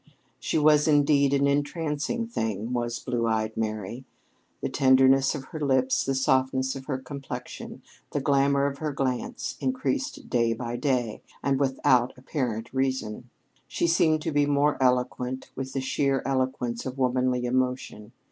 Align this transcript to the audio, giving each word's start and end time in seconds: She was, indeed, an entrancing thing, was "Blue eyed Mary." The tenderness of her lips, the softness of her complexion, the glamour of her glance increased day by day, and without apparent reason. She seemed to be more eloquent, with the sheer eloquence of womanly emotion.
She 0.39 0.57
was, 0.57 0.87
indeed, 0.87 1.31
an 1.31 1.45
entrancing 1.45 2.25
thing, 2.25 2.73
was 2.73 2.97
"Blue 2.97 3.27
eyed 3.27 3.55
Mary." 3.55 4.03
The 4.61 4.67
tenderness 4.67 5.35
of 5.35 5.43
her 5.53 5.59
lips, 5.59 6.03
the 6.03 6.15
softness 6.15 6.75
of 6.75 6.85
her 6.85 6.97
complexion, 6.97 7.83
the 8.09 8.19
glamour 8.19 8.65
of 8.65 8.79
her 8.79 8.91
glance 8.91 9.57
increased 9.59 10.27
day 10.27 10.53
by 10.53 10.75
day, 10.75 11.21
and 11.43 11.59
without 11.59 12.13
apparent 12.17 12.73
reason. 12.73 13.29
She 13.67 13.85
seemed 13.85 14.23
to 14.23 14.31
be 14.31 14.47
more 14.47 14.81
eloquent, 14.81 15.51
with 15.55 15.73
the 15.73 15.81
sheer 15.81 16.23
eloquence 16.25 16.87
of 16.87 16.97
womanly 16.97 17.45
emotion. 17.45 18.11